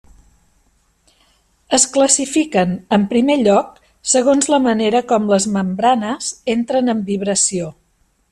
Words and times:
Es 1.77 1.83
classifiquen, 1.97 2.73
en 2.97 3.05
primer 3.11 3.35
lloc, 3.49 3.77
segons 4.15 4.49
la 4.55 4.61
manera 4.65 5.03
com 5.13 5.29
les 5.35 5.47
membranes 5.59 6.33
entren 6.57 6.95
en 6.97 7.05
vibració. 7.13 7.71